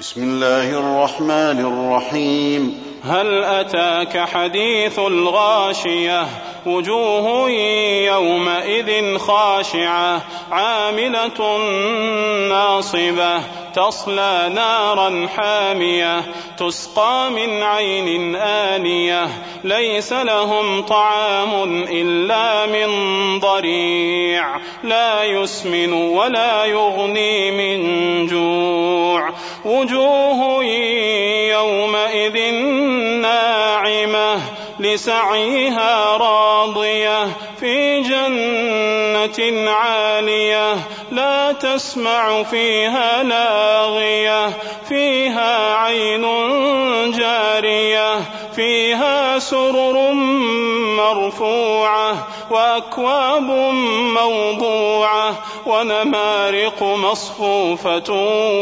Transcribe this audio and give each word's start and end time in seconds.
بسم 0.00 0.22
الله 0.22 0.70
الرحمن 0.70 1.90
الرحيم. 1.90 2.82
هل 3.04 3.44
أتاك 3.44 4.18
حديث 4.18 4.98
الغاشية؟ 4.98 6.26
وجوه 6.66 7.50
يومئذ 8.06 9.18
خاشعة. 9.18 10.22
عاملة 10.50 11.58
ناصبة. 12.48 13.40
تصلى 13.74 14.50
نارا 14.54 15.26
حامية. 15.36 16.22
تسقى 16.58 17.30
من 17.30 17.62
عين 17.62 18.36
آنية. 18.36 19.28
ليس 19.64 20.12
لهم 20.12 20.82
طعام 20.82 21.84
إلا 21.90 22.66
من 22.66 22.90
ضريع. 23.40 24.56
لا 24.84 25.24
يسمن 25.24 25.92
ولا 25.92 26.64
يغني 26.64 27.50
من 27.50 28.26
جوع. 28.26 28.77
وجوه 29.78 30.64
يومئذ 31.54 32.52
ناعمة 33.22 34.40
لسعيها 34.80 36.16
راضية 36.16 37.26
في 37.60 38.00
جنة 38.00 39.70
عالية 39.70 40.74
لا 41.12 41.52
تسمع 41.52 42.42
فيها 42.42 43.22
لاغية 43.22 44.48
فيها 44.88 45.67
فيها 48.58 49.38
سرر 49.38 50.12
مرفوعة 50.98 52.28
وأكواب 52.50 53.42
موضوعة 54.18 55.34
ونمارق 55.66 56.82
مصفوفة 56.82 58.12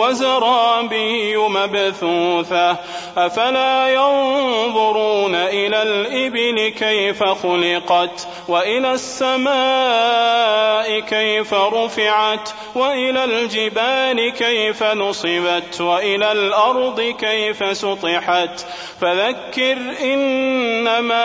وزرابي 0.00 1.36
مبثوثة 1.36 2.76
أفلا 3.16 3.88
ينظرون 3.94 4.53
إلى 5.74 5.82
الإبل 5.82 6.68
كيف 6.68 7.24
خلقت 7.24 8.28
وإلى 8.48 8.92
السماء 8.92 9.54
كيف 11.00 11.54
رفعت 11.54 12.48
وإلى 12.74 13.24
الجبال 13.24 14.32
كيف 14.32 14.82
نصبت 14.82 15.80
وإلى 15.80 16.32
الأرض 16.32 17.00
كيف 17.00 17.76
سطحت. 17.76 18.66
فذكر 19.00 19.78
إنما 20.02 21.24